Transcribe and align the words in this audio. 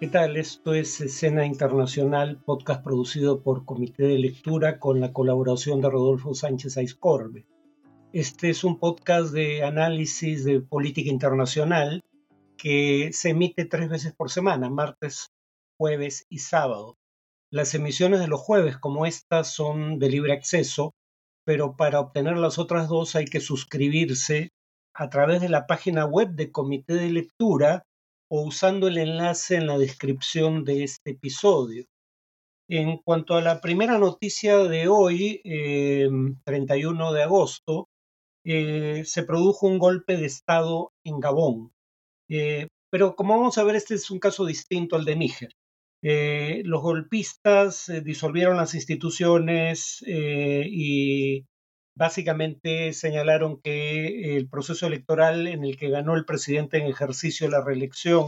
¿Qué 0.00 0.08
tal? 0.08 0.36
Esto 0.36 0.74
es 0.74 1.00
Escena 1.00 1.46
Internacional, 1.46 2.42
podcast 2.44 2.82
producido 2.82 3.44
por 3.44 3.64
Comité 3.64 4.02
de 4.02 4.18
Lectura 4.18 4.80
con 4.80 5.00
la 5.00 5.12
colaboración 5.12 5.80
de 5.80 5.88
Rodolfo 5.88 6.34
Sánchez 6.34 6.76
Aiscorbe. 6.76 7.46
Este 8.12 8.50
es 8.50 8.64
un 8.64 8.80
podcast 8.80 9.32
de 9.32 9.62
análisis 9.62 10.44
de 10.44 10.60
política 10.60 11.10
internacional 11.10 12.02
que 12.58 13.10
se 13.12 13.30
emite 13.30 13.66
tres 13.66 13.88
veces 13.88 14.12
por 14.12 14.30
semana, 14.30 14.68
martes, 14.68 15.28
jueves 15.78 16.26
y 16.28 16.38
sábado. 16.38 16.98
Las 17.52 17.72
emisiones 17.74 18.18
de 18.18 18.26
los 18.26 18.40
jueves, 18.40 18.76
como 18.76 19.06
estas, 19.06 19.54
son 19.54 20.00
de 20.00 20.10
libre 20.10 20.32
acceso, 20.32 20.92
pero 21.44 21.76
para 21.76 22.00
obtener 22.00 22.36
las 22.36 22.58
otras 22.58 22.88
dos 22.88 23.14
hay 23.14 23.26
que 23.26 23.38
suscribirse 23.38 24.50
a 24.92 25.08
través 25.08 25.40
de 25.40 25.50
la 25.50 25.68
página 25.68 26.04
web 26.04 26.30
de 26.30 26.50
Comité 26.50 26.94
de 26.94 27.10
Lectura 27.10 27.84
o 28.34 28.42
usando 28.42 28.88
el 28.88 28.98
enlace 28.98 29.54
en 29.54 29.68
la 29.68 29.78
descripción 29.78 30.64
de 30.64 30.82
este 30.82 31.12
episodio. 31.12 31.84
En 32.68 32.98
cuanto 32.98 33.36
a 33.36 33.42
la 33.42 33.60
primera 33.60 33.96
noticia 33.96 34.58
de 34.58 34.88
hoy, 34.88 35.40
31 36.44 37.08
em, 37.08 37.14
de 37.14 37.22
agosto, 37.22 37.88
eh, 38.44 39.02
se 39.04 39.22
produjo 39.22 39.68
un 39.68 39.78
golpe 39.78 40.16
de 40.16 40.26
Estado 40.26 40.90
en 41.04 41.20
Gabón. 41.20 41.70
Eh, 42.28 42.66
pero 42.90 43.14
como 43.14 43.36
vamos 43.36 43.56
a 43.56 43.62
ver, 43.62 43.76
este 43.76 43.94
es 43.94 44.10
un 44.10 44.18
caso 44.18 44.44
distinto 44.44 44.96
al 44.96 45.04
de 45.04 45.14
Níger. 45.14 45.52
Eh, 46.02 46.62
los 46.64 46.82
golpistas 46.82 47.86
disolvieron 48.02 48.56
las 48.56 48.74
instituciones 48.74 50.04
y 50.06 51.44
básicamente 51.96 52.92
señalaron 52.92 53.60
que 53.60 54.36
el 54.36 54.48
proceso 54.48 54.86
electoral 54.86 55.46
en 55.46 55.64
el 55.64 55.76
que 55.76 55.90
ganó 55.90 56.14
el 56.16 56.24
presidente 56.24 56.78
en 56.78 56.86
ejercicio 56.86 57.48
la 57.48 57.64
reelección 57.64 58.26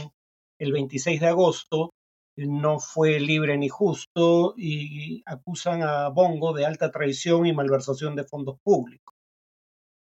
el 0.59 0.73
26 0.73 1.21
de 1.21 1.27
agosto 1.27 1.91
no 2.37 2.79
fue 2.79 3.19
libre 3.19 3.57
ni 3.57 3.69
justo 3.69 4.55
y 4.57 5.23
acusan 5.27 5.83
a 5.83 6.09
Bongo 6.09 6.53
de 6.53 6.67
alta 6.67 6.91
traición 6.91 7.47
y 7.47 7.55
malversación 7.55 8.15
de 8.15 8.25
fondos 8.25 8.59
públicos. 8.63 9.15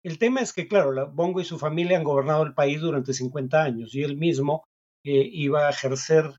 El 0.05 0.19
tema 0.19 0.41
es 0.41 0.53
que, 0.53 0.69
claro, 0.69 1.11
Bongo 1.13 1.41
y 1.41 1.45
su 1.45 1.59
familia 1.59 1.97
han 1.97 2.05
gobernado 2.05 2.43
el 2.43 2.55
país 2.55 2.81
durante 2.81 3.13
50 3.13 3.63
años 3.63 3.95
y 3.95 4.03
él 4.03 4.17
mismo 4.17 4.65
eh, 5.05 5.29
iba 5.33 5.67
a 5.67 5.71
ejercer 5.71 6.37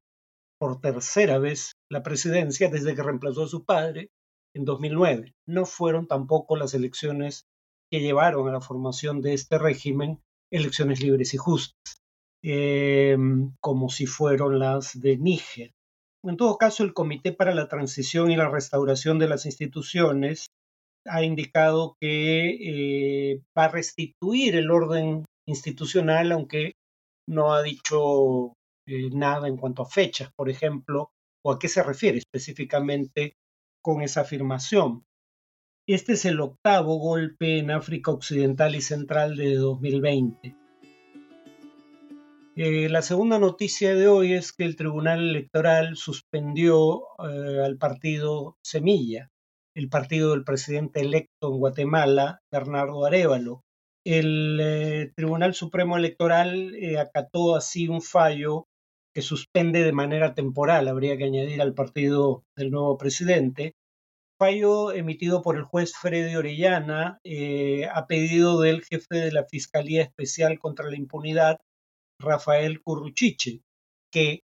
por 0.60 0.82
tercera 0.82 1.40
vez 1.40 1.73
la 1.90 2.04
presidencia 2.04 2.70
desde 2.70 2.94
que 2.94 3.04
reemplazó 3.04 3.44
a 3.44 3.48
su 3.48 3.64
padre 3.64 4.10
en 4.55 4.66
2009. 4.66 5.33
No 5.47 5.66
fueron 5.66 6.08
tampoco 6.08 6.55
las 6.55 6.73
elecciones 6.73 7.45
que 7.92 8.02
llevaron 8.02 8.47
a 8.47 8.52
la 8.52 8.61
formación 8.61 9.22
de 9.22 9.33
este 9.33 9.58
régimen 9.58 10.19
elecciones 10.52 11.02
libres 11.02 11.33
y 11.33 11.38
justas, 11.38 12.02
em, 12.44 13.53
como 13.59 13.89
si 13.89 14.05
fueron 14.05 14.59
las 14.59 15.00
de 15.00 15.17
Níger. 15.17 15.72
En 16.23 16.38
todo 16.38 16.58
caso, 16.58 16.83
el 16.83 16.94
Comité 16.94 17.31
para 17.31 17.53
la 17.53 17.67
Transición 17.67 18.31
y 18.31 18.36
la 18.36 18.50
Restauración 18.50 19.20
de 19.20 19.30
las 19.30 19.45
Instituciones 19.45 20.47
ha 21.05 21.23
indicado 21.23 21.95
que 22.00 22.50
eh, 22.50 23.42
va 23.58 23.66
a 23.66 23.70
restituir 23.70 24.55
el 24.55 24.70
orden 24.70 25.25
institucional, 25.47 26.31
aunque 26.31 26.73
no 27.27 27.53
ha 27.53 27.64
dicho 27.64 28.53
eh, 28.88 29.09
nada 29.11 29.47
en 29.47 29.58
cuanto 29.58 29.83
a 29.83 29.89
fechas, 29.89 30.31
por 30.36 30.50
ejemplo, 30.50 31.11
o 31.44 31.52
a 31.52 31.59
qué 31.59 31.67
se 31.67 31.83
refiere 31.83 32.17
específicamente 32.17 33.36
con 33.90 34.04
esa 34.04 34.22
afirmación. 34.22 35.04
Este 35.88 36.14
es 36.14 36.23
el 36.26 36.40
octavo 36.42 37.00
golpe 37.00 37.58
en 37.58 37.72
África 37.72 38.12
Occidental 38.12 38.76
y 38.76 38.82
Central 38.82 39.36
de 39.36 39.56
2020. 39.56 40.56
Eh, 42.56 42.88
la 42.90 43.02
segunda 43.02 43.40
noticia 43.40 43.95
de 43.95 44.08
hoy 44.08 44.34
es 44.34 44.54
que 44.54 44.66
el 44.66 44.76
Tribunal 44.76 45.30
Electoral 45.30 45.95
suspendió 45.95 47.02
eh, 47.17 47.64
al 47.66 47.78
partido 47.80 48.58
Semilla, 48.64 49.30
el 49.76 49.89
partido 49.89 50.32
del 50.32 50.44
presidente 50.44 51.02
electo 51.02 51.52
en 51.52 51.58
Guatemala, 51.58 52.42
Bernardo 52.52 53.08
Arevalo. 53.08 53.64
El 54.06 54.60
eh, 54.61 55.11
Tribunal 55.16 55.56
Supremo 55.56 55.98
Electoral 55.98 56.76
acató 57.00 57.56
así 57.56 57.88
un 57.88 58.04
fallo 58.04 58.67
que 59.16 59.23
suspende 59.23 59.83
de 59.83 59.94
manera 59.94 60.36
temporal, 60.36 60.88
habría 60.88 61.17
que 61.17 61.23
añadir 61.23 61.60
al 61.64 61.73
partido 61.73 62.44
del 62.56 62.70
nuevo 62.70 62.95
presidente. 62.95 63.73
Fallo 64.39 64.94
emitido 64.94 65.42
por 65.42 65.58
el 65.58 65.64
juez 65.64 65.92
Freddy 65.98 66.33
Orellana 66.38 67.20
eh, 67.26 67.89
a 67.94 68.08
pedido 68.08 68.61
del 68.61 68.86
jefe 68.86 69.17
de 69.17 69.33
la 69.33 69.44
Fiscalía 69.44 70.02
Especial 70.02 70.60
contra 70.60 70.89
la 70.89 70.95
Impunidad, 70.95 71.60
Rafael 72.22 72.82
Curruchiche, 72.82 73.60
que 74.14 74.44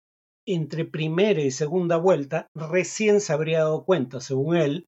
entre 0.46 0.86
primera 0.86 1.42
y 1.42 1.50
segunda 1.50 1.98
vuelta 1.98 2.48
recién 2.54 3.20
se 3.20 3.34
habría 3.34 3.58
dado 3.58 3.84
cuenta, 3.84 4.22
según 4.22 4.56
él, 4.56 4.86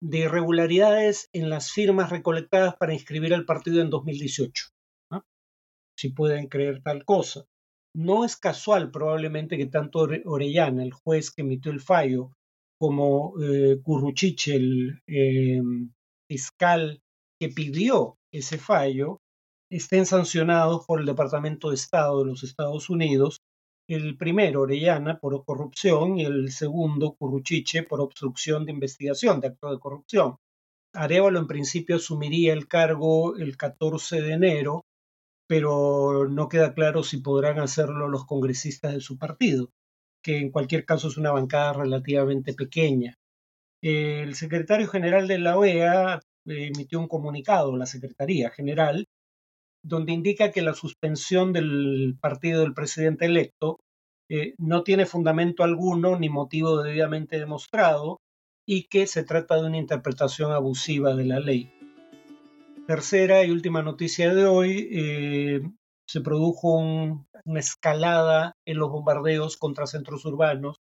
de 0.00 0.18
irregularidades 0.18 1.28
en 1.32 1.50
las 1.50 1.72
firmas 1.72 2.10
recolectadas 2.10 2.76
para 2.76 2.94
inscribir 2.94 3.34
al 3.34 3.46
partido 3.46 3.82
en 3.82 3.90
2018. 3.90 4.68
Si 5.98 6.10
pueden 6.10 6.46
creer 6.46 6.82
tal 6.84 7.04
cosa. 7.04 7.46
No 7.96 8.24
es 8.24 8.36
casual 8.36 8.92
probablemente 8.92 9.56
que 9.56 9.66
tanto 9.66 10.06
Orellana, 10.24 10.84
el 10.84 10.92
juez 10.92 11.32
que 11.32 11.42
emitió 11.42 11.72
el 11.72 11.80
fallo, 11.80 12.35
como 12.78 13.34
eh, 13.42 13.78
Curruchiche, 13.82 14.56
el 14.56 15.00
em, 15.06 15.92
fiscal 16.28 17.00
que 17.40 17.48
pidió 17.48 18.16
ese 18.32 18.58
fallo, 18.58 19.20
estén 19.70 20.06
sancionados 20.06 20.84
por 20.86 21.00
el 21.00 21.06
Departamento 21.06 21.70
de 21.70 21.76
Estado 21.76 22.20
de 22.20 22.26
los 22.30 22.42
Estados 22.42 22.90
Unidos, 22.90 23.40
el 23.88 24.16
primero, 24.16 24.62
Orellana, 24.62 25.18
por 25.18 25.44
corrupción, 25.44 26.18
y 26.18 26.24
el 26.24 26.50
segundo, 26.50 27.14
Curruchiche, 27.14 27.84
por 27.84 28.00
obstrucción 28.00 28.64
de 28.64 28.72
investigación, 28.72 29.40
de 29.40 29.48
acto 29.48 29.70
de 29.70 29.78
corrupción. 29.78 30.36
Arevalo 30.92 31.38
en 31.38 31.46
principio 31.46 31.96
asumiría 31.96 32.52
el 32.52 32.68
cargo 32.68 33.36
el 33.36 33.56
14 33.56 34.22
de 34.22 34.32
enero 34.32 34.84
pero 35.46 36.28
no 36.28 36.48
queda 36.48 36.74
claro 36.74 37.02
si 37.02 37.18
podrán 37.18 37.58
hacerlo 37.58 38.08
los 38.08 38.26
congresistas 38.26 38.92
de 38.94 39.00
su 39.00 39.18
partido, 39.18 39.70
que 40.26 40.38
en 40.38 40.50
cualquier 40.50 40.84
caso 40.84 41.06
es 41.06 41.16
una 41.16 41.30
bancada 41.30 41.72
relativamente 41.72 42.52
pequeña. 42.52 43.14
El 43.80 44.34
secretario 44.34 44.88
general 44.88 45.28
de 45.28 45.38
la 45.38 45.56
OEA 45.56 46.20
emitió 46.46 46.98
un 46.98 47.06
comunicado, 47.06 47.76
la 47.76 47.86
Secretaría 47.86 48.50
General, 48.50 49.06
donde 49.84 50.12
indica 50.12 50.50
que 50.50 50.62
la 50.62 50.74
suspensión 50.74 51.52
del 51.52 52.16
partido 52.20 52.62
del 52.62 52.74
presidente 52.74 53.26
electo 53.26 53.78
eh, 54.28 54.54
no 54.58 54.82
tiene 54.82 55.06
fundamento 55.06 55.62
alguno 55.62 56.18
ni 56.18 56.28
motivo 56.28 56.82
debidamente 56.82 57.38
demostrado 57.38 58.18
y 58.66 58.88
que 58.88 59.06
se 59.06 59.22
trata 59.22 59.54
de 59.54 59.68
una 59.68 59.78
interpretación 59.78 60.50
abusiva 60.50 61.14
de 61.14 61.24
la 61.24 61.38
ley. 61.38 61.72
Tercera 62.88 63.44
y 63.44 63.52
última 63.52 63.82
noticia 63.82 64.34
de 64.34 64.44
hoy, 64.44 64.88
eh, 64.90 65.60
se 66.08 66.20
produjo 66.20 66.78
una 66.78 67.60
escalada 67.60 68.55
en 68.66 68.78
los 68.78 68.90
bombardeos 68.90 69.56
contra 69.56 69.86
centros 69.86 70.24
urbanos 70.24 70.76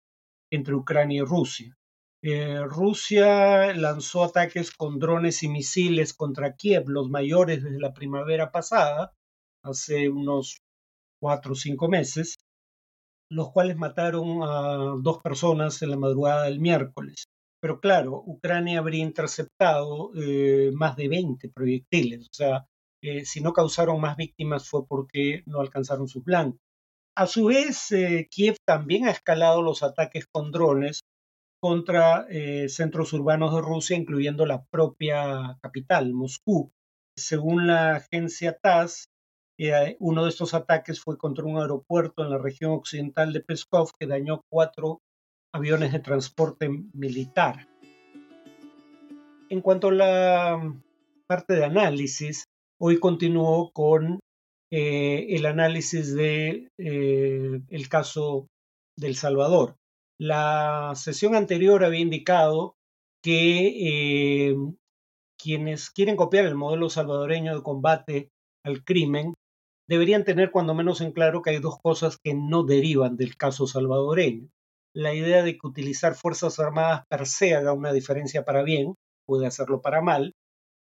entre 0.51 0.75
Ucrania 0.75 1.23
y 1.23 1.25
Rusia. 1.25 1.77
Eh, 2.23 2.63
Rusia 2.65 3.75
lanzó 3.75 4.25
ataques 4.25 4.71
con 4.73 4.99
drones 4.99 5.43
y 5.43 5.49
misiles 5.49 6.15
contra 6.15 6.55
Kiev, 6.57 6.89
los 6.89 7.11
mayores 7.11 7.63
desde 7.63 7.79
la 7.81 7.93
primavera 7.93 8.51
pasada, 8.51 9.13
hace 9.63 10.09
unos 10.09 10.59
cuatro 11.21 11.53
o 11.53 11.57
cinco 11.57 11.89
meses, 11.89 12.37
los 13.31 13.51
cuales 13.53 13.77
mataron 13.77 14.43
a 14.43 14.95
dos 15.03 15.19
personas 15.23 15.83
en 15.83 15.91
la 15.91 15.97
madrugada 15.99 16.45
del 16.45 16.61
miércoles. 16.61 17.27
Pero 17.61 17.81
claro, 17.81 18.23
Ucrania 18.27 18.79
habría 18.79 19.03
interceptado 19.03 20.11
eh, 20.17 20.71
más 20.75 20.97
de 20.97 21.09
20 21.09 21.49
proyectiles, 21.51 22.27
o 22.27 22.35
sea, 22.35 22.67
eh, 23.03 23.25
si 23.27 23.43
no 23.43 23.53
causaron 23.53 24.01
más 24.01 24.17
víctimas 24.17 24.69
fue 24.69 24.87
porque 24.87 25.43
no 25.47 25.61
alcanzaron 25.61 26.09
su 26.09 26.23
plan. 26.23 26.59
A 27.17 27.27
su 27.27 27.47
vez, 27.47 27.93
eh, 27.93 28.27
Kiev 28.31 28.57
también 28.67 29.07
ha 29.07 29.11
escalado 29.11 29.63
los 29.63 29.83
ataques 29.83 30.27
con 30.27 30.51
drones 30.51 31.01
contra 31.61 32.27
centros 32.69 33.15
urbanos 33.15 33.55
de 33.55 33.63
Rusia, 33.63 33.97
incluyendo 33.97 34.45
la 34.45 34.65
propia 34.67 35.57
capital, 35.63 36.13
Moscú. 36.13 36.71
Según 37.17 37.67
la 37.69 37.97
agencia 37.97 38.59
TASS, 38.61 39.07
uno 39.99 40.25
de 40.25 40.29
estos 40.29 40.53
ataques 40.53 41.01
fue 41.01 41.17
contra 41.17 41.47
un 41.47 41.57
aeropuerto 41.59 42.23
en 42.23 42.31
la 42.31 42.39
región 42.39 42.73
occidental 42.73 43.33
de 43.33 43.41
Peskov 43.41 43.93
que 43.99 44.07
dañó 44.07 44.43
cuatro 44.51 45.01
aviones 45.55 45.93
de 45.93 46.01
transporte 46.01 46.69
militar. 46.93 47.69
En 49.49 49.61
cuanto 49.63 49.89
a 49.89 49.93
la 49.93 50.75
parte 51.27 51.55
de 51.55 51.65
análisis, 51.65 52.45
hoy 52.79 52.99
continúo 52.99 53.71
con 53.73 54.19
eh, 54.77 55.37
el 55.37 55.47
análisis 55.47 56.17
de 56.17 56.69
eh, 56.79 57.61
caso 57.89 58.49
del 58.99 59.15
Salvador. 59.15 59.77
La 60.19 60.95
sesión 60.97 61.37
anterior 61.37 61.85
había 61.85 62.01
indicado 62.01 62.75
que 63.23 64.49
eh, 64.49 64.57
quienes 65.41 65.91
quieren 65.91 66.17
copiar 66.17 66.47
el 66.47 66.57
modelo 66.57 66.91
salvadoreño 66.91 67.55
de 67.55 67.63
combate 67.63 68.31
al 68.65 68.83
crimen 68.83 69.35
deberían 69.89 70.25
tener 70.25 70.51
cuando 70.51 70.75
menos 70.75 71.01
en 71.03 71.13
claro 71.13 71.41
que 71.41 71.51
hay 71.51 71.59
dos 71.59 71.79
cosas 71.81 72.19
que 72.19 72.35
no 72.35 72.65
derivan 72.65 73.17
del 73.17 73.37
caso 73.37 73.69
salvadoreño. 73.69 74.49
La 74.93 75.15
idea 75.15 75.45
de 75.45 75.53
que 75.53 75.69
utilizar 75.69 76.17
Fuerzas 76.17 76.59
Armadas 76.59 77.05
per 77.09 77.29
se 77.29 77.55
haga 77.55 77.73
una 77.73 77.93
diferencia 77.93 78.45
para 78.45 78.65
bien, 78.65 78.97
puede 79.25 79.47
hacerlo 79.47 79.81
para 79.81 80.03
mal, 80.03 80.35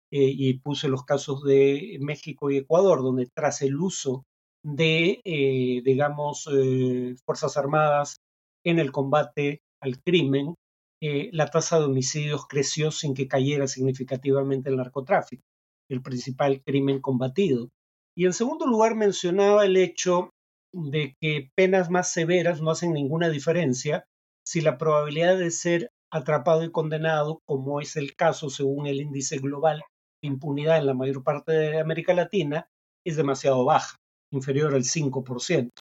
eh, 0.10 0.32
y 0.34 0.60
puse 0.60 0.88
los 0.88 1.04
casos 1.04 1.44
de 1.44 1.98
México 2.00 2.50
y 2.50 2.58
Ecuador, 2.58 3.02
donde 3.02 3.28
tras 3.36 3.62
el 3.62 3.76
uso 3.76 4.24
de, 4.64 5.22
eh, 5.26 5.82
digamos, 5.84 6.50
eh, 6.54 7.16
Fuerzas 7.26 7.58
Armadas 7.58 8.18
en 8.66 8.80
el 8.80 8.92
combate 8.94 9.60
al 9.82 10.02
crimen, 10.02 10.56
la 11.00 11.46
tasa 11.46 11.78
de 11.78 11.86
homicidios 11.86 12.48
creció 12.48 12.90
sin 12.90 13.14
que 13.14 13.28
cayera 13.28 13.68
significativamente 13.68 14.70
el 14.70 14.78
narcotráfico, 14.78 15.44
el 15.92 16.02
principal 16.02 16.64
crimen 16.66 17.02
combatido. 17.02 17.70
Y 18.16 18.26
en 18.26 18.34
segundo 18.34 18.66
lugar 18.66 18.96
mencionaba 18.96 19.66
el 19.66 19.78
hecho 19.78 20.32
de 20.74 21.14
que 21.22 21.52
penas 21.56 21.92
más 21.92 22.12
severas 22.12 22.62
no 22.62 22.72
hacen 22.72 22.94
ninguna 22.94 23.30
diferencia 23.30 24.06
si 24.44 24.62
la 24.62 24.80
probabilidad 24.80 25.38
de 25.38 25.52
ser 25.52 25.92
atrapado 26.12 26.64
y 26.64 26.72
condenado, 26.72 27.42
como 27.46 27.80
es 27.80 27.96
el 27.96 28.16
caso 28.16 28.50
según 28.50 28.88
el 28.88 29.00
índice 29.00 29.38
global 29.38 29.84
impunidad 30.22 30.78
en 30.78 30.86
la 30.86 30.94
mayor 30.94 31.24
parte 31.24 31.52
de 31.52 31.80
América 31.80 32.14
Latina, 32.14 32.70
es 33.06 33.16
demasiado 33.16 33.64
baja, 33.66 33.98
inferior 34.32 34.74
al 34.74 34.84
5%. 34.84 35.72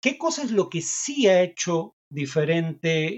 ¿Qué 0.00 0.16
cosa 0.16 0.42
es 0.42 0.52
lo 0.52 0.68
que 0.68 0.80
sí 0.80 1.26
ha 1.26 1.42
hecho 1.42 1.94
diferente 2.10 3.08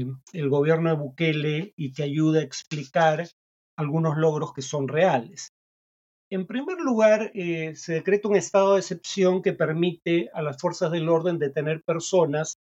eh, 0.00 0.06
el 0.32 0.48
gobierno 0.48 0.90
de 0.90 0.96
Bukele 0.96 1.72
y 1.76 1.92
que 1.92 2.02
ayuda 2.02 2.40
a 2.40 2.44
explicar 2.44 3.28
algunos 3.76 4.16
logros 4.16 4.52
que 4.52 4.62
son 4.62 4.88
reales? 4.88 5.52
En 6.30 6.46
primer 6.46 6.78
lugar, 6.78 7.30
eh, 7.34 7.74
se 7.74 7.94
decreta 7.94 8.28
un 8.28 8.36
estado 8.36 8.74
de 8.74 8.80
excepción 8.80 9.40
que 9.40 9.54
permite 9.54 10.30
a 10.34 10.42
las 10.42 10.60
fuerzas 10.60 10.90
del 10.92 11.08
orden 11.08 11.38
detener 11.38 11.82
personas 11.82 12.58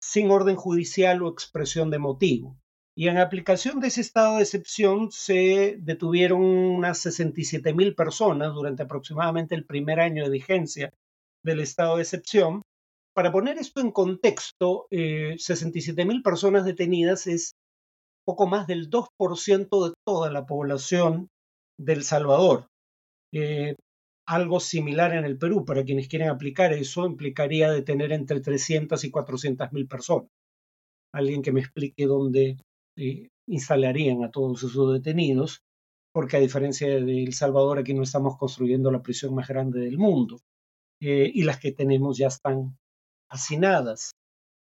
sin 0.00 0.30
orden 0.30 0.56
judicial 0.56 1.22
o 1.22 1.28
expresión 1.28 1.90
de 1.90 1.98
motivo. 1.98 2.56
Y 2.94 3.08
en 3.08 3.16
aplicación 3.18 3.80
de 3.80 3.88
ese 3.88 4.02
estado 4.02 4.36
de 4.36 4.42
excepción 4.42 5.10
se 5.10 5.76
detuvieron 5.80 6.42
unas 6.42 6.98
67 6.98 7.72
mil 7.72 7.94
personas 7.94 8.52
durante 8.52 8.82
aproximadamente 8.82 9.54
el 9.54 9.64
primer 9.64 9.98
año 9.98 10.24
de 10.24 10.30
vigencia 10.30 10.92
del 11.42 11.60
estado 11.60 11.96
de 11.96 12.02
excepción. 12.02 12.62
Para 13.14 13.32
poner 13.32 13.58
esto 13.58 13.80
en 13.80 13.92
contexto, 13.92 14.86
67 14.90 16.00
eh, 16.00 16.04
mil 16.04 16.22
personas 16.22 16.64
detenidas 16.64 17.26
es 17.26 17.52
poco 18.26 18.46
más 18.46 18.66
del 18.66 18.90
2% 18.90 19.88
de 19.88 19.94
toda 20.06 20.30
la 20.30 20.44
población 20.44 21.28
del 21.78 22.04
Salvador. 22.04 22.66
Eh, 23.32 23.74
algo 24.26 24.60
similar 24.60 25.14
en 25.14 25.24
el 25.24 25.38
Perú. 25.38 25.64
Para 25.64 25.84
quienes 25.84 26.08
quieren 26.08 26.28
aplicar 26.28 26.72
eso, 26.72 27.06
implicaría 27.06 27.70
detener 27.70 28.12
entre 28.12 28.40
300 28.40 29.02
y 29.04 29.10
400 29.10 29.72
mil 29.72 29.88
personas. 29.88 30.28
Alguien 31.14 31.42
que 31.42 31.52
me 31.52 31.60
explique 31.60 32.06
dónde 32.06 32.56
eh, 32.96 33.28
instalarían 33.46 34.24
a 34.24 34.30
todos 34.30 34.62
esos 34.62 34.92
detenidos, 34.92 35.62
porque 36.12 36.36
a 36.36 36.40
diferencia 36.40 36.88
de 36.88 37.24
El 37.24 37.32
Salvador, 37.32 37.78
aquí 37.78 37.94
no 37.94 38.02
estamos 38.02 38.36
construyendo 38.36 38.90
la 38.90 39.02
prisión 39.02 39.34
más 39.34 39.48
grande 39.48 39.80
del 39.80 39.98
mundo. 39.98 40.40
Eh, 41.00 41.30
y 41.34 41.42
las 41.42 41.58
que 41.58 41.72
tenemos 41.72 42.18
ya 42.18 42.28
están 42.28 42.76
hacinadas. 43.28 44.12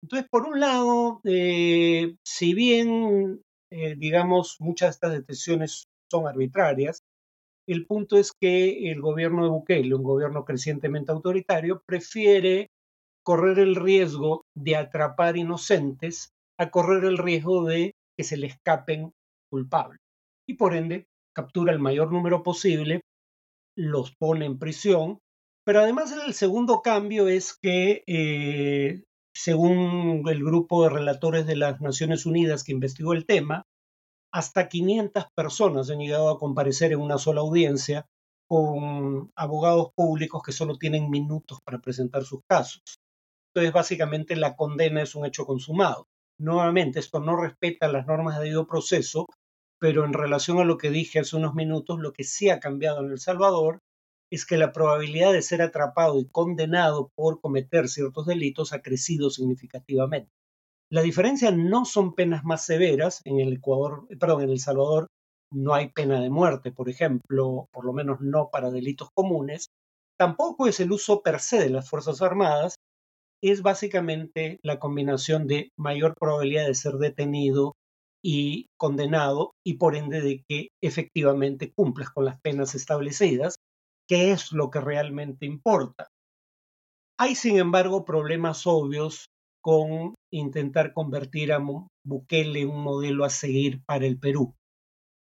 Entonces, 0.04 0.28
por 0.30 0.48
un 0.48 0.60
lado, 0.60 1.22
si 1.24 2.54
bien, 2.54 3.42
digamos, 3.98 4.58
muchas 4.60 4.90
de 4.90 4.92
estas 4.92 5.12
detenciones 5.14 5.88
son 6.12 6.28
arbitrarias, 6.28 7.00
el 7.68 7.88
punto 7.88 8.18
es 8.18 8.32
que 8.40 8.92
el 8.92 9.02
gobierno 9.02 9.44
de 9.44 9.50
Bukele, 9.50 9.96
un 9.96 10.04
gobierno 10.04 10.46
crecientemente 10.46 11.12
autoritario, 11.12 11.82
prefiere 11.88 12.70
correr 13.24 13.58
el 13.60 13.76
riesgo 13.76 14.46
de 14.56 14.76
atrapar 14.76 15.36
inocentes 15.36 16.30
a 16.60 16.70
correr 16.70 17.06
el 17.06 17.18
riesgo 17.18 17.66
de 17.66 17.95
que 18.18 18.24
se 18.24 18.38
le 18.38 18.48
escapen 18.48 19.12
culpables. 19.50 20.00
Y 20.48 20.56
por 20.56 20.76
ende, 20.76 21.08
captura 21.36 21.74
el 21.74 21.80
mayor 21.80 22.12
número 22.12 22.44
posible, 22.44 23.02
los 23.78 24.16
pone 24.16 24.46
en 24.46 24.58
prisión, 24.58 25.20
pero 25.66 25.82
además 25.82 26.12
el 26.12 26.34
segundo 26.34 26.82
cambio 26.82 27.28
es 27.28 27.58
que, 27.62 28.04
eh, 28.08 29.04
según 29.36 30.24
el 30.30 30.44
grupo 30.44 30.84
de 30.84 30.90
relatores 30.90 31.46
de 31.46 31.56
las 31.56 31.82
Naciones 31.82 32.26
Unidas 32.26 32.64
que 32.64 32.72
investigó 32.72 33.14
el 33.14 33.26
tema, 33.26 33.64
hasta 34.32 34.70
500 34.70 35.26
personas 35.36 35.90
han 35.90 36.00
llegado 36.00 36.30
a 36.30 36.38
comparecer 36.38 36.92
en 36.92 37.00
una 37.00 37.18
sola 37.18 37.42
audiencia 37.42 38.06
con 38.48 39.32
abogados 39.36 39.92
públicos 39.96 40.44
que 40.44 40.52
solo 40.52 40.78
tienen 40.78 41.10
minutos 41.10 41.60
para 41.66 41.80
presentar 41.80 42.24
sus 42.26 42.42
casos. 42.48 42.82
Entonces, 43.54 43.74
básicamente, 43.74 44.36
la 44.36 44.56
condena 44.56 45.02
es 45.02 45.16
un 45.16 45.26
hecho 45.26 45.46
consumado. 45.46 46.08
Nuevamente, 46.40 47.00
esto 47.00 47.20
no 47.20 47.36
respeta 47.38 47.88
las 47.88 48.08
normas 48.08 48.38
de 48.38 48.44
debido 48.44 48.68
proceso, 48.68 49.26
pero 49.80 50.06
en 50.06 50.14
relación 50.14 50.60
a 50.60 50.66
lo 50.66 50.78
que 50.78 50.90
dije 50.90 51.20
hace 51.20 51.36
unos 51.36 51.54
minutos, 51.54 52.00
lo 52.00 52.12
que 52.12 52.24
sí 52.24 52.50
ha 52.50 52.60
cambiado 52.60 53.04
en 53.04 53.12
El 53.12 53.20
Salvador 53.20 53.80
es 54.32 54.46
que 54.46 54.58
la 54.58 54.74
probabilidad 54.74 55.32
de 55.32 55.42
ser 55.42 55.62
atrapado 55.62 56.20
y 56.20 56.28
condenado 56.28 57.10
por 57.16 57.40
cometer 57.40 57.88
ciertos 57.88 58.26
delitos 58.26 58.74
ha 58.74 58.82
crecido 58.82 59.30
significativamente. 59.30 60.32
La 60.92 61.02
diferencia 61.02 61.52
no 61.52 61.86
son 61.86 62.14
penas 62.14 62.44
más 62.44 62.66
severas. 62.66 63.22
En 63.24 63.40
el 63.40 63.54
Ecuador, 63.54 64.08
perdón, 64.20 64.44
en 64.44 64.50
El 64.50 64.60
Salvador 64.60 65.08
no 65.52 65.74
hay 65.74 65.90
pena 65.90 66.20
de 66.22 66.30
muerte, 66.30 66.72
por 66.72 66.90
ejemplo, 66.90 67.68
por 67.72 67.86
lo 67.86 67.94
menos 67.94 68.20
no 68.22 68.50
para 68.50 68.72
delitos 68.72 69.10
comunes. 69.14 69.68
Tampoco 70.18 70.68
es 70.68 70.80
el 70.80 70.92
uso 70.92 71.22
per 71.22 71.40
se 71.40 71.60
de 71.60 71.70
las 71.70 71.90
Fuerzas 71.90 72.22
Armadas. 72.22 72.76
Es 73.48 73.62
básicamente 73.62 74.60
la 74.64 74.80
combinación 74.80 75.46
de 75.46 75.70
mayor 75.78 76.16
probabilidad 76.20 76.66
de 76.66 76.74
ser 76.74 76.94
detenido 76.94 77.76
y 78.24 78.70
condenado 78.76 79.52
y 79.64 79.76
por 79.76 79.96
ende 79.96 80.22
de 80.22 80.44
que 80.50 80.70
efectivamente 80.82 81.72
cumplas 81.72 82.10
con 82.10 82.26
las 82.26 82.42
penas 82.42 82.74
establecidas, 82.74 83.58
que 84.10 84.32
es 84.32 84.52
lo 84.52 84.72
que 84.72 84.82
realmente 84.82 85.46
importa. 85.46 86.08
Hay, 87.20 87.36
sin 87.36 87.60
embargo, 87.60 88.04
problemas 88.04 88.66
obvios 88.66 89.28
con 89.62 90.16
intentar 90.34 90.92
convertir 90.92 91.54
a 91.54 91.64
Bukele 92.04 92.62
en 92.62 92.70
un 92.70 92.82
modelo 92.82 93.26
a 93.26 93.30
seguir 93.30 93.84
para 93.86 94.08
el 94.08 94.18
Perú. 94.18 94.56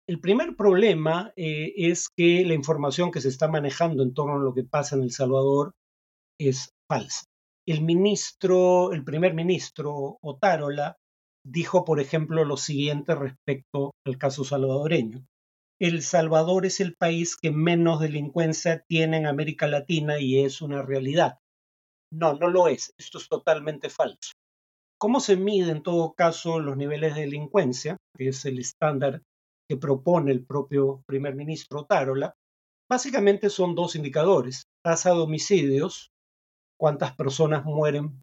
El 0.07 0.21
primer 0.21 0.55
problema 0.55 1.33
eh, 1.35 1.73
es 1.75 2.07
que 2.15 2.45
la 2.45 2.53
información 2.53 3.11
que 3.11 3.19
se 3.19 3.27
está 3.27 3.49
manejando 3.49 4.03
en 4.03 4.13
torno 4.13 4.35
a 4.35 4.43
lo 4.43 4.53
que 4.53 4.63
pasa 4.63 4.95
en 4.95 5.03
El 5.03 5.11
Salvador 5.11 5.73
es 6.39 6.69
falsa. 6.87 7.25
El 7.67 7.81
ministro, 7.81 8.91
el 8.91 9.03
primer 9.03 9.33
ministro 9.33 10.19
Otárola, 10.21 10.97
dijo, 11.43 11.83
por 11.83 11.99
ejemplo, 11.99 12.45
lo 12.45 12.57
siguiente 12.57 13.15
respecto 13.15 13.91
al 14.05 14.17
caso 14.17 14.43
salvadoreño. 14.43 15.25
El 15.79 16.03
Salvador 16.03 16.65
es 16.65 16.79
el 16.79 16.95
país 16.95 17.35
que 17.35 17.51
menos 17.51 17.99
delincuencia 17.99 18.83
tiene 18.87 19.17
en 19.17 19.27
América 19.27 19.67
Latina 19.67 20.19
y 20.19 20.39
es 20.39 20.61
una 20.61 20.81
realidad. 20.81 21.39
No, 22.13 22.33
no 22.35 22.49
lo 22.49 22.67
es. 22.67 22.93
Esto 22.97 23.17
es 23.17 23.27
totalmente 23.27 23.89
falso. 23.89 24.31
¿Cómo 24.97 25.19
se 25.19 25.35
mide 25.35 25.71
en 25.71 25.83
todo 25.83 26.13
caso 26.13 26.59
los 26.59 26.77
niveles 26.77 27.15
de 27.15 27.21
delincuencia? 27.21 27.97
Que 28.15 28.29
es 28.29 28.45
el 28.45 28.59
estándar 28.59 29.21
que 29.69 29.75
propone 29.75 30.31
el 30.31 30.45
propio 30.45 31.01
primer 31.07 31.35
ministro 31.35 31.85
Tarola. 31.85 32.35
Básicamente 32.89 33.49
son 33.49 33.75
dos 33.75 33.95
indicadores. 33.95 34.63
Tasa 34.83 35.09
de 35.09 35.19
homicidios, 35.19 36.11
cuántas 36.77 37.15
personas 37.15 37.65
mueren 37.65 38.21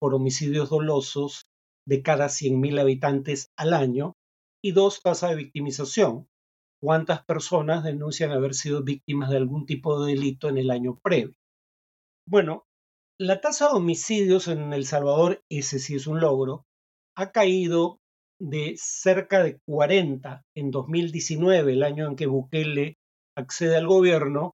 por 0.00 0.14
homicidios 0.14 0.70
dolosos 0.70 1.46
de 1.86 2.02
cada 2.02 2.26
100.000 2.26 2.80
habitantes 2.80 3.50
al 3.56 3.74
año. 3.74 4.14
Y 4.62 4.72
dos, 4.72 5.00
tasa 5.02 5.28
de 5.28 5.36
victimización, 5.36 6.26
cuántas 6.82 7.24
personas 7.24 7.84
denuncian 7.84 8.32
haber 8.32 8.54
sido 8.54 8.82
víctimas 8.82 9.30
de 9.30 9.36
algún 9.36 9.66
tipo 9.66 10.02
de 10.02 10.14
delito 10.14 10.48
en 10.48 10.58
el 10.58 10.70
año 10.70 10.98
previo. 11.02 11.34
Bueno, 12.26 12.64
la 13.18 13.40
tasa 13.40 13.68
de 13.68 13.74
homicidios 13.74 14.48
en 14.48 14.72
El 14.72 14.86
Salvador, 14.86 15.42
ese 15.50 15.78
sí 15.78 15.94
es 15.94 16.06
un 16.06 16.20
logro, 16.20 16.64
ha 17.16 17.32
caído 17.32 17.98
de 18.40 18.74
cerca 18.76 19.42
de 19.42 19.58
40 19.66 20.42
en 20.54 20.70
2019, 20.70 21.72
el 21.72 21.82
año 21.82 22.06
en 22.06 22.16
que 22.16 22.26
Bukele 22.26 22.96
accede 23.36 23.76
al 23.76 23.86
gobierno, 23.86 24.52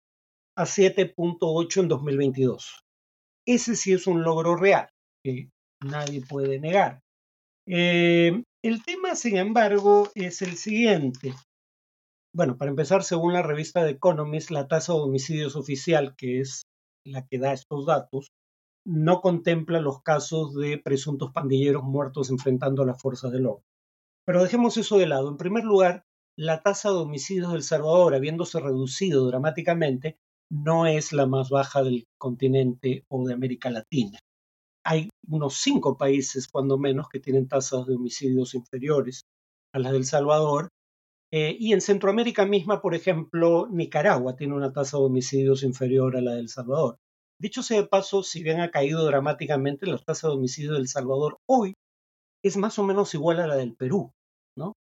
a 0.57 0.65
7.8 0.65 1.83
en 1.83 1.89
2022. 1.89 2.86
Ese 3.47 3.77
sí 3.77 3.93
es 3.93 4.07
un 4.07 4.23
logro 4.23 4.57
real, 4.57 4.89
que 5.25 5.51
nadie 5.81 6.21
puede 6.21 6.59
negar. 6.59 7.01
Eh, 7.69 8.43
el 8.63 8.85
tema, 8.85 9.15
sin 9.15 9.37
embargo, 9.37 10.11
es 10.15 10.43
el 10.43 10.57
siguiente. 10.57 11.35
Bueno, 12.35 12.57
para 12.59 12.71
empezar, 12.71 13.05
según 13.05 13.33
la 13.33 13.43
revista 13.43 13.85
The 13.85 13.93
Economist, 13.93 14.51
la 14.51 14.69
tasa 14.69 14.93
de 14.93 15.01
homicidios 15.01 15.57
oficial, 15.57 16.15
que 16.17 16.41
es 16.41 16.65
la 17.05 17.27
que 17.27 17.39
da 17.39 17.53
estos 17.53 17.87
datos, 17.87 18.29
no 18.85 19.21
contempla 19.21 19.81
los 19.81 20.03
casos 20.03 20.55
de 20.55 20.79
presuntos 20.79 21.33
pandilleros 21.33 21.83
muertos 21.83 22.31
enfrentando 22.31 22.83
a 22.83 22.87
las 22.87 23.01
fuerzas 23.01 23.33
del 23.33 23.47
orden. 23.47 23.65
Pero 24.27 24.43
dejemos 24.43 24.77
eso 24.77 24.99
de 24.99 25.07
lado. 25.07 25.29
En 25.29 25.37
primer 25.37 25.65
lugar, 25.65 26.05
la 26.37 26.63
tasa 26.63 26.91
de 26.91 26.97
homicidios 26.97 27.53
del 27.53 27.63
Salvador, 27.63 28.15
habiéndose 28.15 28.61
reducido 28.61 29.27
dramáticamente, 29.27 30.19
no 30.51 30.87
es 30.87 31.13
la 31.13 31.27
más 31.27 31.51
baja 31.51 31.83
del 31.83 32.05
continente 32.19 33.05
o 33.09 33.27
de 33.27 33.35
América 33.35 33.71
Latina. 33.71 34.19
Hay 34.85 35.11
unos 35.29 35.55
cinco 35.55 35.97
países, 35.97 36.47
cuando 36.49 36.79
menos, 36.79 37.09
que 37.09 37.21
tienen 37.21 37.49
tasas 37.49 37.87
de 37.87 37.97
homicidios 37.97 38.55
inferiores 38.55 39.23
a 39.73 39.79
las 39.79 39.93
del 39.93 40.05
Salvador. 40.05 40.69
Eh, 41.33 41.57
y 41.59 41.73
en 41.73 41.81
Centroamérica 41.81 42.47
misma, 42.47 42.81
por 42.81 42.95
ejemplo, 42.95 43.69
Nicaragua 43.69 44.37
tiene 44.37 44.55
una 44.55 44.73
tasa 44.73 44.97
de 44.97 45.05
homicidios 45.05 45.65
inferior 45.65 46.17
a 46.17 46.21
la 46.21 46.35
del 46.35 46.49
Salvador. 46.49 46.99
Dicho 47.39 47.63
sea 47.63 47.83
de 47.83 47.89
paso, 47.89 48.23
si 48.23 48.43
bien 48.43 48.61
ha 48.61 48.71
caído 48.71 49.05
dramáticamente, 49.05 49.87
la 49.87 49.99
tasa 49.99 50.29
de 50.29 50.35
homicidio 50.35 50.75
del 50.75 50.89
Salvador 50.89 51.39
hoy 51.49 51.75
es 52.43 52.57
más 52.57 52.79
o 52.79 52.85
menos 52.85 53.13
igual 53.15 53.41
a 53.41 53.47
la 53.47 53.57
del 53.57 53.75
Perú, 53.75 54.13
¿no? 54.57 54.73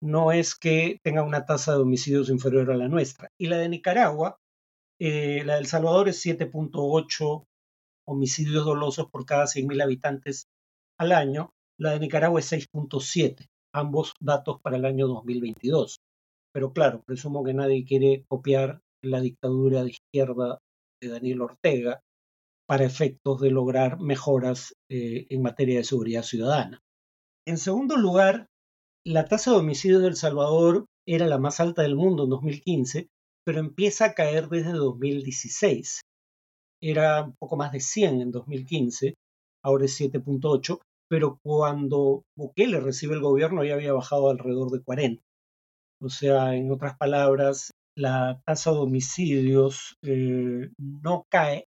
No 0.00 0.30
es 0.30 0.54
que 0.54 0.98
tenga 1.02 1.24
una 1.24 1.44
tasa 1.44 1.74
de 1.74 1.82
homicidios 1.82 2.30
inferior 2.30 2.70
a 2.70 2.76
la 2.76 2.88
nuestra. 2.88 3.28
Y 3.38 3.48
la 3.48 3.58
de 3.58 3.68
Nicaragua, 3.68 4.38
eh, 4.98 5.42
la 5.44 5.56
del 5.56 5.66
Salvador 5.66 6.08
es 6.08 6.24
7.8 6.24 7.44
homicidios 8.06 8.64
dolosos 8.64 9.08
por 9.10 9.26
cada 9.26 9.44
100.000 9.44 9.82
habitantes 9.82 10.46
al 10.98 11.12
año. 11.12 11.50
La 11.78 11.92
de 11.92 12.00
Nicaragua 12.00 12.40
es 12.40 12.50
6.7, 12.52 13.46
ambos 13.72 14.14
datos 14.20 14.60
para 14.60 14.76
el 14.76 14.84
año 14.84 15.06
2022. 15.06 16.00
Pero 16.52 16.72
claro, 16.72 17.02
presumo 17.06 17.44
que 17.44 17.54
nadie 17.54 17.84
quiere 17.84 18.24
copiar 18.28 18.80
la 19.02 19.20
dictadura 19.20 19.84
de 19.84 19.90
izquierda 19.90 20.58
de 21.00 21.08
Daniel 21.08 21.42
Ortega 21.42 22.00
para 22.66 22.84
efectos 22.84 23.40
de 23.40 23.50
lograr 23.50 24.00
mejoras 24.00 24.74
eh, 24.90 25.26
en 25.30 25.42
materia 25.42 25.78
de 25.78 25.84
seguridad 25.84 26.22
ciudadana. 26.22 26.80
En 27.46 27.58
segundo 27.58 27.96
lugar, 27.96 28.48
la 29.06 29.24
tasa 29.24 29.52
de 29.52 29.58
homicidios 29.58 30.02
de 30.02 30.08
El 30.08 30.16
Salvador 30.16 30.86
era 31.06 31.26
la 31.26 31.38
más 31.38 31.60
alta 31.60 31.82
del 31.82 31.96
mundo 31.96 32.24
en 32.24 32.30
2015, 32.30 33.08
pero 33.48 33.60
empieza 33.60 34.04
a 34.04 34.12
caer 34.12 34.50
desde 34.50 34.72
2016. 34.72 36.02
Era 36.82 37.22
un 37.22 37.34
poco 37.40 37.56
más 37.56 37.72
de 37.72 37.80
100 37.80 38.20
en 38.20 38.30
2015, 38.30 39.14
ahora 39.64 39.86
es 39.86 39.98
7.8, 39.98 40.78
pero 41.08 41.38
cuando 41.42 42.24
Bukele 42.36 42.78
recibe 42.78 43.14
el 43.14 43.22
gobierno 43.22 43.64
ya 43.64 43.72
había 43.72 43.94
bajado 43.94 44.28
alrededor 44.28 44.70
de 44.70 44.82
40. 44.82 45.22
O 46.02 46.10
sea, 46.10 46.56
en 46.56 46.70
otras 46.70 46.98
palabras, 46.98 47.70
la 47.96 48.38
tasa 48.44 48.70
de 48.72 48.80
homicidios 48.80 49.96
eh, 50.02 50.68
no 50.76 51.24
cae 51.30 51.64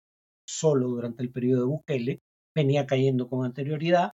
solo 0.48 0.88
durante 0.88 1.22
el 1.24 1.30
periodo 1.30 1.60
de 1.60 1.66
Bukele, 1.66 2.20
venía 2.54 2.86
cayendo 2.86 3.28
con 3.28 3.44
anterioridad, 3.44 4.12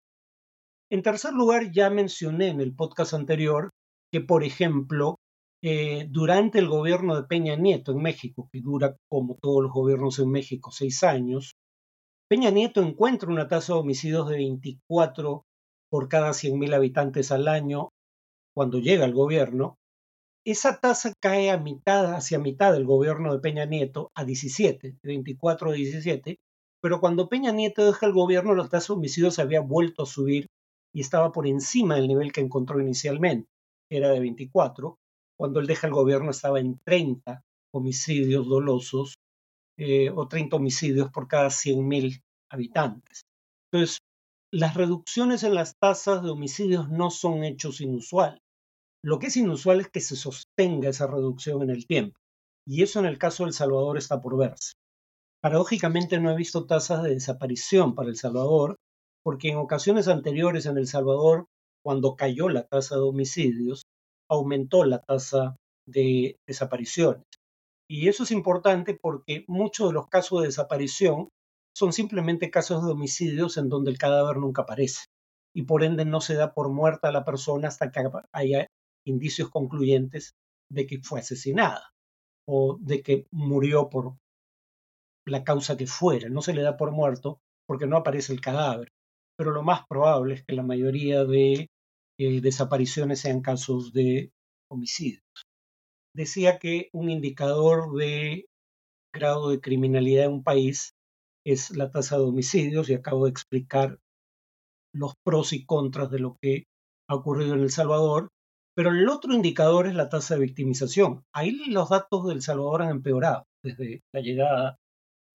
en 0.92 1.04
tercer 1.04 1.34
lugar, 1.34 1.72
ya 1.72 1.92
mencioné 1.92 2.48
en 2.48 2.60
el 2.60 2.76
podcast 2.76 3.14
anterior 3.14 3.70
que, 4.12 4.20
por 4.20 4.44
ejemplo, 4.44 5.20
eh, 5.64 6.08
durante 6.10 6.60
el 6.60 6.68
gobierno 6.68 7.16
de 7.16 7.28
Peña 7.28 7.56
Nieto 7.56 7.92
en 7.92 8.02
México, 8.02 8.50
que 8.52 8.62
dura 8.62 8.96
como 9.10 9.36
todos 9.36 9.64
los 9.64 9.72
gobiernos 9.72 10.18
en 10.20 10.32
México 10.32 10.72
seis 10.72 11.04
años, 11.04 11.54
Peña 12.30 12.50
Nieto 12.50 12.82
encuentra 12.82 13.30
una 13.30 13.48
tasa 13.48 13.74
de 13.74 13.80
homicidios 13.80 14.30
de 14.30 14.38
24 14.38 15.44
por 15.92 16.08
cada 16.08 16.30
100.000 16.30 16.74
habitantes 16.74 17.32
al 17.32 17.48
año 17.48 17.90
cuando 18.56 18.80
llega 18.80 19.06
al 19.06 19.14
gobierno. 19.14 19.76
Esa 20.46 20.80
tasa 20.80 21.14
cae 21.22 21.52
a 21.52 21.58
mitad, 21.58 22.16
hacia 22.16 22.40
mitad 22.40 22.74
del 22.74 22.86
gobierno 22.86 23.34
de 23.34 23.40
Peña 23.40 23.66
Nieto, 23.66 24.10
a 24.16 24.24
17, 24.24 24.92
de 24.94 24.98
24 25.04 25.70
a 25.70 25.74
17, 25.74 26.38
pero 26.82 27.00
cuando 27.00 27.30
Peña 27.30 27.52
Nieto 27.52 27.86
deja 27.86 28.08
el 28.08 28.14
gobierno, 28.14 28.56
la 28.56 28.68
tasa 28.68 28.94
de 28.94 28.98
homicidios 28.98 29.38
había 29.38 29.62
vuelto 29.62 30.04
a 30.04 30.08
subir 30.08 30.48
y 30.94 31.02
estaba 31.02 31.32
por 31.32 31.46
encima 31.46 31.96
del 31.96 32.08
nivel 32.08 32.32
que 32.32 32.42
encontró 32.42 32.80
inicialmente, 32.82 33.50
era 33.90 34.10
de 34.10 34.20
24. 34.20 34.98
Cuando 35.42 35.60
él 35.60 35.66
deja 35.66 35.88
el 35.88 35.94
gobierno 35.94 36.30
estaba 36.30 36.60
en 36.60 36.80
30 36.86 37.42
homicidios 37.74 38.48
dolosos 38.48 39.16
eh, 39.76 40.12
o 40.12 40.28
30 40.28 40.58
homicidios 40.58 41.10
por 41.10 41.28
cada 41.28 41.48
100.000 41.48 42.22
habitantes. 42.52 43.24
Entonces, 43.72 43.98
las 44.54 44.76
reducciones 44.76 45.42
en 45.42 45.56
las 45.56 45.74
tasas 45.80 46.22
de 46.22 46.30
homicidios 46.30 46.92
no 46.92 47.10
son 47.10 47.44
hechos 47.44 47.82
inusuales. 47.82 48.38
Lo 49.04 49.18
que 49.18 49.28
es 49.28 49.38
inusual 49.38 49.82
es 49.82 49.90
que 49.90 50.00
se 50.00 50.16
sostenga 50.16 50.90
esa 50.90 51.08
reducción 51.08 51.64
en 51.64 51.72
el 51.72 51.88
tiempo. 51.88 52.20
Y 52.68 52.84
eso 52.84 53.00
en 53.00 53.08
el 53.08 53.18
caso 53.18 53.42
de 53.42 53.48
El 53.48 53.56
Salvador 53.56 53.98
está 53.98 54.22
por 54.22 54.38
verse. 54.38 54.74
Paradójicamente 55.42 56.20
no 56.20 56.30
he 56.30 56.36
visto 56.36 56.68
tasas 56.68 57.02
de 57.02 57.16
desaparición 57.16 57.96
para 57.96 58.10
El 58.10 58.16
Salvador, 58.16 58.76
porque 59.24 59.50
en 59.50 59.58
ocasiones 59.58 60.08
anteriores 60.08 60.68
en 60.68 60.78
El 60.78 60.86
Salvador, 60.86 61.48
cuando 61.84 62.16
cayó 62.16 62.48
la 62.48 62.68
tasa 62.68 62.98
de 62.98 63.02
homicidios, 63.02 63.82
aumentó 64.32 64.86
la 64.86 65.00
tasa 65.00 65.58
de 65.86 66.38
desapariciones. 66.48 67.26
Y 67.90 68.08
eso 68.08 68.24
es 68.24 68.32
importante 68.32 68.98
porque 69.00 69.44
muchos 69.48 69.90
de 69.90 69.94
los 69.94 70.08
casos 70.08 70.42
de 70.42 70.48
desaparición 70.48 71.30
son 71.76 71.92
simplemente 71.92 72.50
casos 72.50 72.86
de 72.86 72.92
homicidios 72.92 73.58
en 73.58 73.70
donde 73.70 73.92
el 73.92 73.98
cadáver 73.98 74.38
nunca 74.38 74.62
aparece 74.62 75.06
y 75.54 75.64
por 75.64 75.84
ende 75.84 76.06
no 76.06 76.22
se 76.22 76.36
da 76.36 76.54
por 76.54 76.70
muerta 76.70 77.10
a 77.10 77.12
la 77.12 77.26
persona 77.26 77.68
hasta 77.68 77.92
que 77.92 78.02
haya 78.32 78.68
indicios 79.06 79.50
concluyentes 79.50 80.32
de 80.72 80.88
que 80.88 81.00
fue 81.04 81.20
asesinada 81.20 81.92
o 82.48 82.78
de 82.80 83.02
que 83.02 83.26
murió 83.32 83.90
por 83.90 84.16
la 85.26 85.44
causa 85.44 85.76
que 85.76 85.88
fuera. 85.88 86.30
No 86.30 86.42
se 86.42 86.54
le 86.54 86.62
da 86.62 86.78
por 86.78 86.92
muerto 86.92 87.40
porque 87.68 87.88
no 87.88 87.98
aparece 87.98 88.32
el 88.32 88.40
cadáver 88.40 88.90
pero 89.42 89.54
lo 89.54 89.64
más 89.64 89.88
probable 89.88 90.36
es 90.36 90.44
que 90.44 90.54
la 90.54 90.62
mayoría 90.62 91.26
de 91.26 91.71
eh, 92.26 92.42
desapariciones 92.42 93.20
sean 93.20 93.42
casos 93.42 93.94
de 93.94 94.32
homicidios. 94.70 95.24
Decía 96.16 96.60
que 96.60 96.90
un 96.94 97.10
indicador 97.10 97.96
de 97.96 98.46
grado 99.14 99.50
de 99.50 99.62
criminalidad 99.62 100.26
en 100.26 100.34
un 100.34 100.44
país 100.44 100.94
es 101.46 101.72
la 101.72 101.90
tasa 101.90 102.18
de 102.18 102.24
homicidios 102.24 102.90
y 102.90 102.94
acabo 102.94 103.26
de 103.26 103.32
explicar 103.32 103.98
los 104.94 105.14
pros 105.26 105.54
y 105.54 105.66
contras 105.66 106.12
de 106.12 106.20
lo 106.20 106.38
que 106.42 106.66
ha 107.10 107.16
ocurrido 107.16 107.54
en 107.54 107.62
El 107.62 107.72
Salvador, 107.72 108.30
pero 108.76 108.92
el 108.92 109.08
otro 109.10 109.34
indicador 109.34 109.88
es 109.88 109.96
la 109.96 110.10
tasa 110.10 110.36
de 110.36 110.42
victimización. 110.42 111.24
Ahí 111.34 111.66
los 111.68 111.90
datos 111.90 112.28
de 112.28 112.34
El 112.34 112.42
Salvador 112.42 112.84
han 112.84 112.90
empeorado 112.90 113.44
desde 113.64 114.02
la 114.14 114.22
llegada 114.22 114.78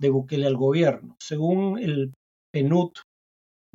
de 0.01 0.11
Bukele 0.11 0.47
al 0.47 0.57
gobierno. 0.57 1.17
Según 1.21 1.79
el 1.79 2.15
PNUD, 2.53 2.93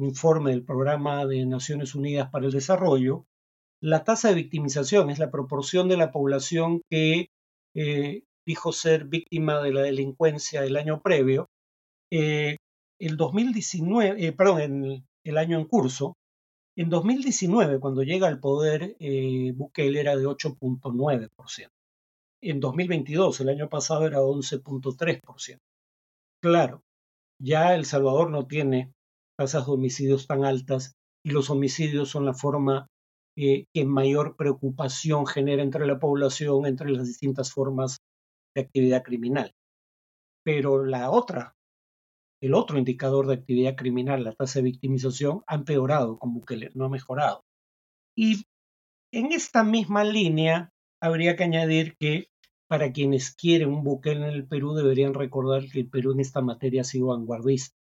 informe 0.05 0.51
del 0.51 0.63
Programa 0.63 1.25
de 1.25 1.46
Naciones 1.46 1.96
Unidas 1.96 2.29
para 2.29 2.46
el 2.46 2.51
Desarrollo, 2.51 3.25
la 3.81 4.03
tasa 4.03 4.29
de 4.29 4.36
victimización 4.36 5.10
es 5.10 5.20
la 5.20 5.31
proporción 5.31 5.89
de 5.89 5.98
la 5.98 6.12
población 6.12 6.81
que 6.89 7.29
eh, 7.75 8.24
dijo 8.46 8.72
ser 8.72 9.05
víctima 9.05 9.62
de 9.62 9.74
la 9.74 9.81
delincuencia 9.81 10.63
el 10.63 10.77
año 10.77 11.01
previo. 11.01 11.50
Eh, 12.12 12.58
el 13.00 13.17
2019, 13.17 14.25
eh, 14.25 14.34
perdón, 14.34 14.62
en 14.62 15.08
el 15.24 15.38
año 15.38 15.58
en 15.58 15.65
curso, 15.65 16.15
en 16.75 16.89
2019, 16.89 17.79
cuando 17.79 18.03
llega 18.03 18.27
al 18.27 18.39
poder, 18.39 18.96
Bukele 19.55 20.00
era 20.00 20.15
de 20.15 20.25
8.9%. 20.25 21.70
En 22.43 22.60
2022, 22.60 23.41
el 23.41 23.50
año 23.50 23.70
pasado, 23.70 24.08
era 24.08 24.20
11.3%. 24.20 25.58
Claro, 26.41 26.84
ya 27.39 27.75
El 27.75 27.86
Salvador 27.86 28.29
no 28.29 28.48
tiene 28.48 28.93
tasas 29.42 29.66
de 29.66 29.72
homicidios 29.72 30.28
tan 30.28 30.46
altas 30.46 30.94
y 31.26 31.32
los 31.32 31.50
homicidios 31.50 32.10
son 32.10 32.28
la 32.28 32.34
forma 32.36 32.86
eh, 33.36 33.66
que 33.74 33.86
mayor 33.86 34.36
preocupación 34.36 35.26
genera 35.26 35.64
entre 35.64 35.88
la 35.88 35.98
población, 35.98 36.68
entre 36.68 36.92
las 36.92 37.08
distintas 37.08 37.52
formas 37.52 37.98
de 38.56 38.62
actividad 38.62 39.02
criminal. 39.02 39.52
Pero 40.46 40.86
la 40.86 41.10
otra, 41.10 41.56
el 42.40 42.54
otro 42.54 42.78
indicador 42.78 43.26
de 43.26 43.34
actividad 43.34 43.76
criminal, 43.76 44.24
la 44.24 44.34
tasa 44.34 44.60
de 44.60 44.66
victimización, 44.66 45.42
ha 45.48 45.56
empeorado 45.56 46.20
como 46.20 46.46
que 46.46 46.70
no 46.76 46.86
ha 46.86 46.90
mejorado. 46.90 47.42
Y 48.16 48.44
en 49.12 49.32
esta 49.32 49.64
misma 49.64 50.04
línea, 50.04 50.70
habría 51.02 51.36
que 51.36 51.46
añadir 51.46 51.96
que 52.00 52.28
para 52.70 52.92
quienes 52.92 53.34
quieren 53.34 53.70
un 53.70 53.84
buque 53.84 54.12
en 54.12 54.22
el 54.22 54.48
Perú 54.48 54.76
deberían 54.76 55.16
recordar 55.16 55.68
que 55.68 55.80
el 55.80 55.90
Perú 55.90 56.12
en 56.12 56.20
esta 56.20 56.42
materia 56.42 56.82
ha 56.82 56.84
sido 56.84 57.08
vanguardista. 57.08 57.81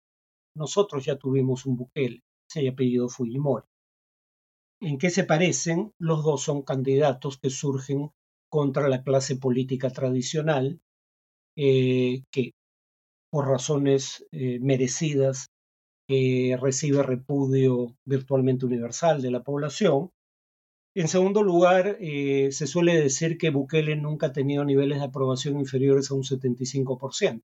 Nosotros 0.54 1.04
ya 1.04 1.16
tuvimos 1.16 1.66
un 1.66 1.76
Bukele, 1.76 2.22
se 2.48 2.68
apellido 2.68 3.08
Fujimori. 3.08 3.66
¿En 4.80 4.98
qué 4.98 5.10
se 5.10 5.24
parecen? 5.24 5.92
Los 5.98 6.22
dos 6.24 6.42
son 6.42 6.62
candidatos 6.62 7.38
que 7.38 7.50
surgen 7.50 8.10
contra 8.50 8.88
la 8.88 9.02
clase 9.02 9.36
política 9.36 9.90
tradicional, 9.90 10.80
eh, 11.56 12.22
que 12.30 12.52
por 13.30 13.48
razones 13.48 14.26
eh, 14.30 14.58
merecidas 14.60 15.48
eh, 16.08 16.56
recibe 16.60 17.02
repudio 17.02 17.96
virtualmente 18.04 18.66
universal 18.66 19.22
de 19.22 19.30
la 19.30 19.42
población. 19.42 20.10
En 20.94 21.08
segundo 21.08 21.42
lugar, 21.42 21.98
se 21.98 22.66
suele 22.68 22.94
decir 22.94 23.36
que 23.36 23.50
Bukele 23.50 23.96
nunca 23.96 24.28
ha 24.28 24.32
tenido 24.32 24.64
niveles 24.64 24.98
de 24.98 25.06
aprobación 25.06 25.58
inferiores 25.58 26.10
a 26.10 26.14
un 26.14 26.22
75%. 26.22 27.42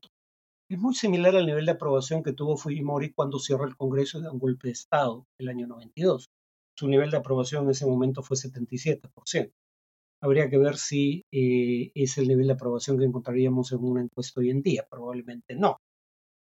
Es 0.71 0.79
muy 0.79 0.95
similar 0.95 1.35
al 1.35 1.47
nivel 1.47 1.67
de 1.67 1.73
aprobación 1.73 2.23
que 2.23 2.33
tuvo 2.33 2.57
Fujimori 2.57 3.13
cuando 3.13 3.41
cierra 3.41 3.67
el 3.67 3.77
Congreso 3.77 4.19
y 4.19 4.23
da 4.23 4.31
un 4.31 4.39
golpe 4.39 4.69
de 4.69 4.73
Estado 4.73 5.27
el 5.37 5.49
año 5.49 5.67
92. 5.67 6.31
Su 6.79 6.87
nivel 6.87 7.11
de 7.11 7.17
aprobación 7.17 7.65
en 7.65 7.71
ese 7.71 7.87
momento 7.87 8.23
fue 8.23 8.37
77%. 8.37 9.51
habría 10.23 10.49
que 10.49 10.59
ver 10.59 10.77
si 10.77 11.25
eh, 11.33 11.91
es 11.97 12.19
el 12.19 12.29
nivel 12.29 12.47
de 12.47 12.53
aprobación 12.53 12.99
que 12.99 13.05
encontraríamos 13.05 13.73
en 13.73 13.83
una 13.83 14.01
encuesta 14.01 14.39
hoy 14.39 14.51
en 14.51 14.63
día. 14.63 14.87
Probablemente 14.89 15.57
no. 15.57 15.79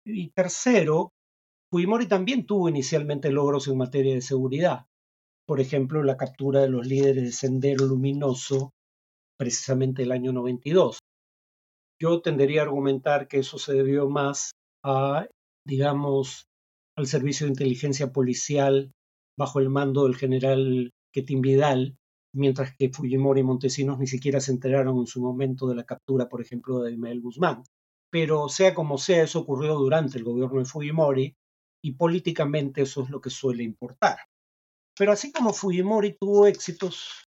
Y 0.06 0.28
tercero, 0.30 1.10
Fujimori 1.72 2.06
también 2.06 2.46
tuvo 2.46 2.68
inicialmente 2.68 3.32
logros 3.32 3.66
en 3.66 3.78
materia 3.78 4.14
de 4.14 4.20
seguridad. 4.20 4.86
Por 5.44 5.60
ejemplo, 5.60 6.04
la 6.04 6.16
captura 6.16 6.60
de 6.60 6.68
los 6.68 6.86
líderes 6.86 7.24
de 7.24 7.32
Sendero 7.32 7.84
Luminoso, 7.86 8.70
precisamente 9.36 10.04
el 10.04 10.12
año 10.12 10.32
92. 10.32 11.00
Yo 12.00 12.20
tendería 12.20 12.60
a 12.60 12.64
argumentar 12.64 13.28
que 13.28 13.38
eso 13.38 13.58
se 13.58 13.72
debió 13.72 14.08
más 14.08 14.52
a, 14.84 15.26
digamos, 15.66 16.46
al 16.96 17.06
servicio 17.06 17.46
de 17.46 17.52
inteligencia 17.52 18.12
policial 18.12 18.92
bajo 19.38 19.58
el 19.60 19.70
mando 19.70 20.04
del 20.04 20.16
general 20.16 20.90
Ketim 21.12 21.40
Vidal, 21.40 21.96
mientras 22.34 22.74
que 22.76 22.90
Fujimori 22.90 23.40
y 23.40 23.44
Montesinos 23.44 23.98
ni 23.98 24.06
siquiera 24.06 24.40
se 24.40 24.52
enteraron 24.52 24.98
en 24.98 25.06
su 25.06 25.20
momento 25.20 25.66
de 25.68 25.76
la 25.76 25.84
captura, 25.84 26.28
por 26.28 26.40
ejemplo, 26.40 26.80
de 26.80 26.96
Mel 26.96 27.20
Guzmán. 27.20 27.62
Pero 28.10 28.48
sea 28.48 28.74
como 28.74 28.98
sea, 28.98 29.24
eso 29.24 29.40
ocurrió 29.40 29.74
durante 29.74 30.18
el 30.18 30.24
gobierno 30.24 30.58
de 30.58 30.66
Fujimori 30.66 31.34
y 31.82 31.92
políticamente 31.92 32.82
eso 32.82 33.02
es 33.02 33.10
lo 33.10 33.20
que 33.20 33.30
suele 33.30 33.62
importar. 33.62 34.18
Pero 34.96 35.12
así 35.12 35.32
como 35.32 35.52
Fujimori 35.52 36.16
tuvo 36.18 36.46
éxitos, 36.46 37.26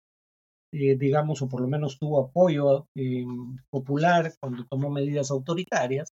eh, 0.73 0.97
digamos, 0.97 1.43
o 1.43 1.49
por 1.49 1.61
lo 1.61 1.69
menos 1.69 1.99
tuvo 1.99 2.21
apoyo 2.21 2.87
eh, 2.97 3.25
popular 3.71 4.33
cuando 4.41 4.67
tomó 4.67 4.91
medidas 4.91 5.31
autoritarias, 5.31 6.13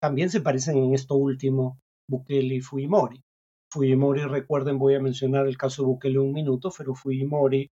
también 0.00 0.30
se 0.30 0.40
parecen 0.40 0.78
en 0.78 0.94
esto 0.94 1.14
último 1.16 1.78
Bukele 2.08 2.56
y 2.56 2.60
Fujimori. 2.60 3.20
Fujimori, 3.72 4.22
recuerden, 4.22 4.78
voy 4.78 4.94
a 4.94 5.00
mencionar 5.00 5.46
el 5.46 5.58
caso 5.58 5.82
de 5.82 5.88
Bukele 5.88 6.18
un 6.18 6.32
minuto, 6.32 6.70
pero 6.76 6.94
Fujimori 6.94 7.68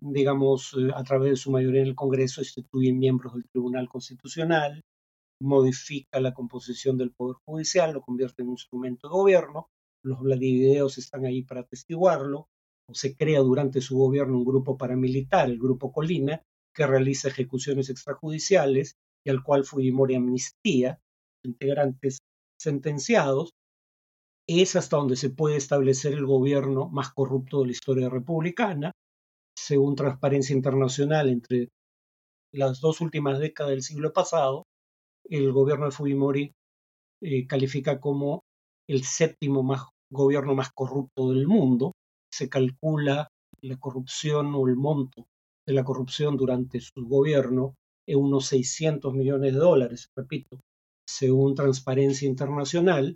digamos, 0.00 0.74
eh, 0.78 0.90
a 0.94 1.02
través 1.02 1.30
de 1.30 1.36
su 1.36 1.50
mayoría 1.50 1.82
en 1.82 1.88
el 1.88 1.94
Congreso, 1.94 2.40
instituye 2.40 2.92
miembros 2.92 3.34
del 3.34 3.48
Tribunal 3.48 3.88
Constitucional, 3.88 4.82
modifica 5.42 6.20
la 6.20 6.34
composición 6.34 6.98
del 6.98 7.12
Poder 7.12 7.36
Judicial, 7.46 7.92
lo 7.92 8.02
convierte 8.02 8.42
en 8.42 8.48
un 8.48 8.54
instrumento 8.54 9.08
de 9.08 9.12
gobierno, 9.12 9.68
los 10.04 10.20
Vladivideos 10.20 10.98
están 10.98 11.24
ahí 11.24 11.42
para 11.42 11.62
atestiguarlo, 11.62 12.48
se 12.92 13.16
crea 13.16 13.40
durante 13.40 13.80
su 13.80 13.96
gobierno 13.96 14.38
un 14.38 14.44
grupo 14.44 14.76
paramilitar, 14.76 15.48
el 15.48 15.58
Grupo 15.58 15.92
Colina, 15.92 16.42
que 16.74 16.86
realiza 16.86 17.28
ejecuciones 17.28 17.90
extrajudiciales 17.90 18.96
y 19.24 19.30
al 19.30 19.42
cual 19.42 19.64
Fujimori 19.64 20.14
amnistía 20.14 20.98
integrantes 21.44 22.18
sentenciados, 22.58 23.50
es 24.46 24.76
hasta 24.76 24.96
donde 24.96 25.16
se 25.16 25.30
puede 25.30 25.56
establecer 25.56 26.12
el 26.12 26.26
gobierno 26.26 26.88
más 26.88 27.12
corrupto 27.12 27.60
de 27.60 27.66
la 27.66 27.72
historia 27.72 28.08
republicana, 28.08 28.92
según 29.56 29.94
Transparencia 29.94 30.54
Internacional, 30.54 31.28
entre 31.28 31.68
las 32.52 32.80
dos 32.80 33.00
últimas 33.00 33.38
décadas 33.38 33.70
del 33.70 33.82
siglo 33.82 34.12
pasado, 34.12 34.64
el 35.28 35.52
gobierno 35.52 35.86
de 35.86 35.92
Fujimori 35.92 36.52
eh, 37.22 37.46
califica 37.46 38.00
como 38.00 38.42
el 38.88 39.04
séptimo 39.04 39.62
más, 39.62 39.82
gobierno 40.10 40.54
más 40.54 40.70
corrupto 40.72 41.30
del 41.30 41.46
mundo. 41.46 41.92
Se 42.32 42.48
calcula 42.48 43.28
la 43.62 43.76
corrupción 43.76 44.54
o 44.54 44.68
el 44.68 44.76
monto 44.76 45.26
de 45.66 45.74
la 45.74 45.84
corrupción 45.84 46.36
durante 46.36 46.80
su 46.80 47.06
gobierno 47.06 47.74
en 48.06 48.18
unos 48.18 48.46
600 48.46 49.12
millones 49.14 49.52
de 49.52 49.58
dólares, 49.58 50.08
repito, 50.16 50.60
según 51.06 51.54
Transparencia 51.54 52.28
Internacional. 52.28 53.14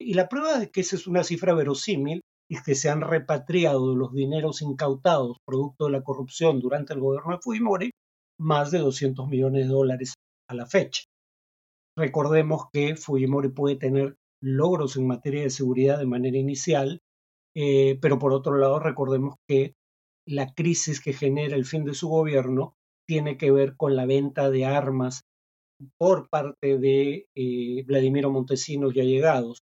Y 0.00 0.14
la 0.14 0.28
prueba 0.28 0.58
de 0.58 0.70
que 0.70 0.80
esa 0.80 0.96
es 0.96 1.06
una 1.06 1.24
cifra 1.24 1.54
verosímil 1.54 2.20
y 2.50 2.60
que 2.62 2.74
se 2.74 2.90
han 2.90 3.00
repatriado 3.00 3.94
los 3.94 4.12
dineros 4.12 4.62
incautados 4.62 5.36
producto 5.46 5.86
de 5.86 5.92
la 5.92 6.02
corrupción 6.02 6.58
durante 6.58 6.94
el 6.94 7.00
gobierno 7.00 7.32
de 7.32 7.42
Fujimori 7.42 7.90
más 8.40 8.70
de 8.70 8.78
200 8.78 9.28
millones 9.28 9.66
de 9.66 9.72
dólares 9.72 10.14
a 10.48 10.54
la 10.54 10.66
fecha. 10.66 11.04
Recordemos 11.96 12.64
que 12.72 12.96
Fujimori 12.96 13.50
puede 13.50 13.76
tener 13.76 14.16
logros 14.42 14.96
en 14.96 15.06
materia 15.06 15.42
de 15.42 15.50
seguridad 15.50 15.98
de 15.98 16.06
manera 16.06 16.38
inicial, 16.38 17.00
eh, 17.56 17.98
pero 18.00 18.18
por 18.18 18.32
otro 18.32 18.56
lado 18.56 18.78
recordemos 18.78 19.36
que 19.48 19.74
la 20.26 20.52
crisis 20.54 21.00
que 21.00 21.12
genera 21.12 21.56
el 21.56 21.64
fin 21.64 21.84
de 21.84 21.94
su 21.94 22.08
gobierno 22.08 22.74
tiene 23.08 23.36
que 23.36 23.50
ver 23.50 23.76
con 23.76 23.96
la 23.96 24.06
venta 24.06 24.50
de 24.50 24.64
armas 24.66 25.22
por 25.98 26.28
parte 26.28 26.78
de 26.78 27.26
eh, 27.34 27.82
Vladimiro 27.86 28.30
Montesinos 28.30 28.94
y 28.94 29.00
allegados 29.00 29.62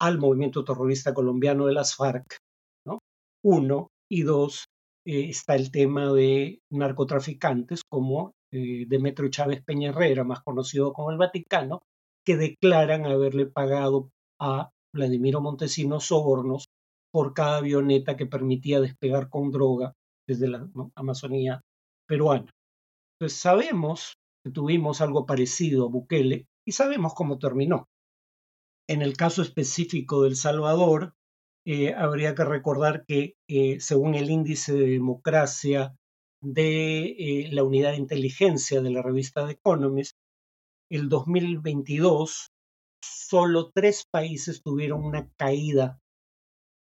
al 0.00 0.18
movimiento 0.18 0.64
terrorista 0.64 1.14
colombiano 1.14 1.66
de 1.66 1.74
las 1.74 1.94
FARC, 1.94 2.38
¿no? 2.84 2.98
Uno, 3.44 3.90
y 4.10 4.22
dos, 4.22 4.64
eh, 5.06 5.28
está 5.28 5.54
el 5.54 5.70
tema 5.70 6.12
de 6.12 6.60
narcotraficantes 6.72 7.82
como 7.88 8.32
eh, 8.52 8.84
Demetrio 8.88 9.30
Chávez 9.30 9.62
Peña 9.64 9.90
Herrera, 9.90 10.24
más 10.24 10.42
conocido 10.42 10.92
como 10.92 11.12
el 11.12 11.18
Vaticano, 11.18 11.82
que 12.26 12.36
declaran 12.36 13.06
haberle 13.06 13.46
pagado 13.46 14.10
a 14.40 14.70
Vladimiro 14.94 15.40
Montesinos 15.40 16.06
sobornos 16.06 16.66
por 17.12 17.34
cada 17.34 17.58
avioneta 17.58 18.16
que 18.16 18.26
permitía 18.26 18.80
despegar 18.80 19.28
con 19.28 19.50
droga 19.50 19.94
desde 20.26 20.48
la 20.48 20.68
Amazonía 20.94 21.60
peruana. 22.08 22.50
Entonces 23.18 23.38
sabemos 23.38 24.14
que 24.44 24.50
tuvimos 24.50 25.00
algo 25.00 25.26
parecido 25.26 25.84
a 25.84 25.88
Bukele 25.88 26.46
y 26.66 26.72
sabemos 26.72 27.14
cómo 27.14 27.38
terminó. 27.38 27.88
En 28.88 29.02
el 29.02 29.16
caso 29.16 29.42
específico 29.42 30.22
del 30.22 30.36
Salvador, 30.36 31.14
eh, 31.64 31.94
habría 31.94 32.34
que 32.34 32.44
recordar 32.44 33.04
que 33.06 33.34
eh, 33.48 33.78
según 33.78 34.14
el 34.14 34.30
índice 34.30 34.72
de 34.72 34.88
democracia 34.88 35.94
de 36.42 37.04
eh, 37.04 37.48
la 37.52 37.62
unidad 37.62 37.92
de 37.92 37.98
inteligencia 37.98 38.80
de 38.80 38.90
la 38.90 39.02
revista 39.02 39.46
The 39.46 39.52
Economist, 39.52 40.16
el 40.90 41.08
2022 41.08 42.48
solo 43.02 43.70
tres 43.72 44.04
países 44.10 44.62
tuvieron 44.62 45.04
una 45.04 45.30
caída 45.38 46.00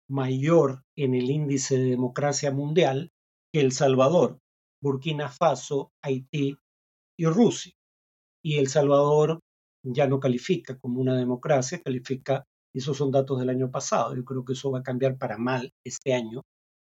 mayor 0.09 0.83
en 0.97 1.15
el 1.15 1.29
índice 1.29 1.77
de 1.77 1.89
democracia 1.89 2.51
mundial 2.51 3.11
que 3.53 3.61
El 3.61 3.71
Salvador, 3.71 4.39
Burkina 4.81 5.29
Faso, 5.29 5.91
Haití 6.03 6.57
y 7.17 7.25
Rusia. 7.25 7.73
Y 8.43 8.57
El 8.57 8.67
Salvador 8.67 9.39
ya 9.83 10.07
no 10.07 10.19
califica 10.19 10.77
como 10.79 10.99
una 10.99 11.15
democracia, 11.15 11.81
califica, 11.81 12.45
esos 12.73 12.97
son 12.97 13.11
datos 13.11 13.39
del 13.39 13.49
año 13.49 13.69
pasado, 13.69 14.15
yo 14.15 14.25
creo 14.25 14.43
que 14.43 14.53
eso 14.53 14.71
va 14.71 14.79
a 14.79 14.83
cambiar 14.83 15.17
para 15.17 15.37
mal 15.37 15.71
este 15.85 16.13
año, 16.13 16.41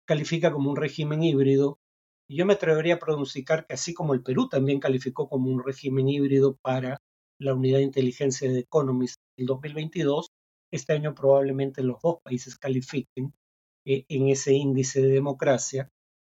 califica 0.06 0.52
como 0.52 0.70
un 0.70 0.76
régimen 0.76 1.22
híbrido. 1.22 1.78
Y 2.28 2.36
yo 2.36 2.46
me 2.46 2.54
atrevería 2.54 2.94
a 2.94 2.98
pronunciar 2.98 3.66
que 3.66 3.74
así 3.74 3.94
como 3.94 4.14
el 4.14 4.22
Perú 4.22 4.48
también 4.48 4.80
calificó 4.80 5.28
como 5.28 5.50
un 5.50 5.62
régimen 5.62 6.08
híbrido 6.08 6.56
para 6.62 6.98
la 7.38 7.54
unidad 7.54 7.78
de 7.78 7.84
inteligencia 7.84 8.50
de 8.50 8.60
Economist 8.60 9.16
en 9.36 9.46
2022, 9.46 10.28
este 10.72 10.92
año 10.92 11.14
probablemente 11.14 11.82
los 11.82 12.00
dos 12.02 12.18
países 12.22 12.56
califiquen 12.56 13.32
eh, 13.86 14.04
en 14.08 14.28
ese 14.28 14.52
índice 14.54 15.00
de 15.00 15.08
democracia 15.08 15.90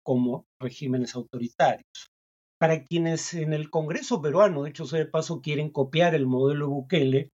como 0.04 0.46
regímenes 0.60 1.14
autoritarios. 1.14 2.10
Para 2.58 2.84
quienes 2.84 3.34
en 3.34 3.52
el 3.52 3.70
Congreso 3.70 4.22
peruano, 4.22 4.62
de 4.62 4.70
hecho, 4.70 4.86
de 4.86 5.06
paso, 5.06 5.42
quieren 5.42 5.70
copiar 5.70 6.14
el 6.14 6.26
modelo 6.26 6.68
Bukele, 6.68 7.30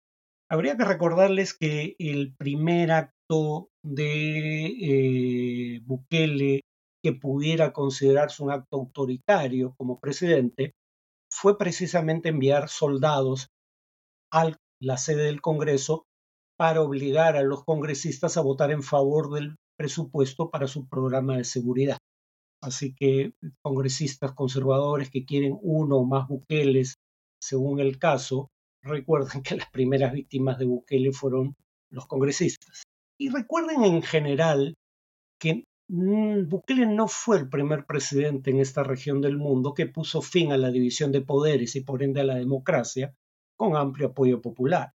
habría 0.49 0.77
que 0.77 0.85
recordarles 0.85 1.53
que 1.53 1.95
el 1.99 2.33
primer 2.35 2.91
acto 2.91 3.69
de 3.83 4.65
eh, 4.81 5.81
Bukele 5.83 6.61
que 7.03 7.13
pudiera 7.13 7.71
considerarse 7.71 8.43
un 8.43 8.51
acto 8.51 8.77
autoritario 8.77 9.73
como 9.77 9.99
presidente 9.99 10.73
fue 11.31 11.57
precisamente 11.57 12.29
enviar 12.29 12.69
soldados 12.69 13.49
a 14.31 14.51
la 14.81 14.97
sede 14.97 15.23
del 15.23 15.41
Congreso 15.41 16.05
para 16.59 16.81
obligar 16.81 17.37
a 17.37 17.41
los 17.41 17.63
congresistas 17.63 18.35
a 18.35 18.41
votar 18.41 18.71
en 18.71 18.83
favor 18.83 19.33
del 19.33 19.55
presupuesto 19.77 20.49
para 20.49 20.67
su 20.67 20.89
programa 20.89 21.37
de 21.37 21.45
seguridad. 21.45 21.97
Así 22.61 22.93
que 22.93 23.31
congresistas 23.61 24.33
conservadores 24.33 25.09
que 25.09 25.23
quieren 25.23 25.57
uno 25.61 25.99
o 25.99 26.05
más 26.05 26.27
Bukeles, 26.27 26.95
según 27.41 27.79
el 27.79 27.97
caso, 27.97 28.49
recuerden 28.83 29.41
que 29.41 29.55
las 29.55 29.69
primeras 29.69 30.11
víctimas 30.11 30.59
de 30.59 30.65
Bukele 30.65 31.13
fueron 31.13 31.55
los 31.89 32.07
congresistas. 32.07 32.83
Y 33.17 33.29
recuerden 33.29 33.85
en 33.85 34.01
general 34.01 34.75
que 35.39 35.63
mm, 35.87 36.49
Bukele 36.49 36.87
no 36.87 37.07
fue 37.07 37.37
el 37.37 37.47
primer 37.47 37.85
presidente 37.85 38.51
en 38.51 38.59
esta 38.59 38.83
región 38.83 39.21
del 39.21 39.37
mundo 39.37 39.73
que 39.73 39.85
puso 39.85 40.21
fin 40.21 40.51
a 40.51 40.57
la 40.57 40.71
división 40.71 41.13
de 41.13 41.21
poderes 41.21 41.77
y 41.77 41.85
por 41.85 42.03
ende 42.03 42.19
a 42.19 42.25
la 42.25 42.35
democracia 42.35 43.13
con 43.57 43.77
amplio 43.77 44.07
apoyo 44.07 44.41
popular. 44.41 44.91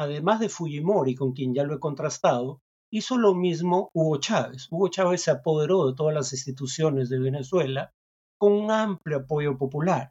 Además 0.00 0.40
de 0.40 0.48
Fujimori, 0.48 1.14
con 1.14 1.32
quien 1.32 1.54
ya 1.54 1.64
lo 1.64 1.74
he 1.74 1.80
contrastado, 1.80 2.60
Hizo 2.92 3.18
lo 3.18 3.36
mismo 3.36 3.88
Hugo 3.94 4.16
Chávez. 4.16 4.66
Hugo 4.68 4.88
Chávez 4.88 5.22
se 5.22 5.30
apoderó 5.30 5.86
de 5.86 5.94
todas 5.94 6.12
las 6.12 6.32
instituciones 6.32 7.08
de 7.08 7.20
Venezuela 7.20 7.92
con 8.36 8.52
un 8.52 8.72
amplio 8.72 9.18
apoyo 9.18 9.56
popular. 9.56 10.10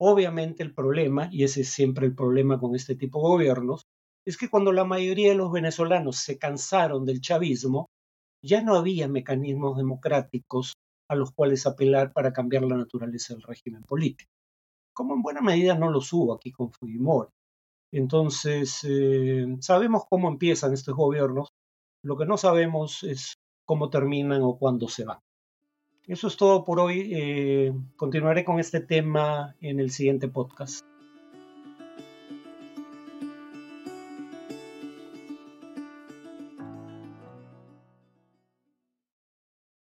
Obviamente 0.00 0.62
el 0.62 0.72
problema, 0.72 1.28
y 1.32 1.42
ese 1.42 1.62
es 1.62 1.70
siempre 1.70 2.06
el 2.06 2.14
problema 2.14 2.60
con 2.60 2.76
este 2.76 2.94
tipo 2.94 3.18
de 3.18 3.28
gobiernos, 3.28 3.82
es 4.24 4.36
que 4.36 4.48
cuando 4.48 4.70
la 4.70 4.84
mayoría 4.84 5.30
de 5.30 5.34
los 5.34 5.50
venezolanos 5.50 6.18
se 6.18 6.38
cansaron 6.38 7.04
del 7.04 7.20
chavismo, 7.20 7.88
ya 8.40 8.62
no 8.62 8.76
había 8.76 9.08
mecanismos 9.08 9.76
democráticos 9.76 10.74
a 11.10 11.16
los 11.16 11.32
cuales 11.32 11.66
apelar 11.66 12.12
para 12.12 12.32
cambiar 12.32 12.62
la 12.62 12.76
naturaleza 12.76 13.34
del 13.34 13.42
régimen 13.42 13.82
político. 13.82 14.30
Como 14.94 15.14
en 15.14 15.22
buena 15.22 15.40
medida 15.40 15.74
no 15.74 15.90
los 15.90 16.12
hubo 16.12 16.34
aquí 16.34 16.52
con 16.52 16.70
Fujimori. 16.70 17.30
Entonces, 17.92 18.80
eh, 18.88 19.46
sabemos 19.60 20.04
cómo 20.08 20.28
empiezan 20.28 20.72
estos 20.72 20.96
gobiernos, 20.96 21.48
lo 22.02 22.16
que 22.16 22.26
no 22.26 22.36
sabemos 22.36 23.02
es 23.04 23.34
cómo 23.64 23.90
terminan 23.90 24.42
o 24.42 24.58
cuándo 24.58 24.88
se 24.88 25.04
van. 25.04 25.18
Eso 26.06 26.26
es 26.26 26.36
todo 26.36 26.64
por 26.64 26.80
hoy. 26.80 27.12
Eh, 27.14 27.72
continuaré 27.96 28.44
con 28.44 28.58
este 28.58 28.80
tema 28.80 29.54
en 29.60 29.78
el 29.78 29.90
siguiente 29.90 30.26
podcast. 30.26 30.84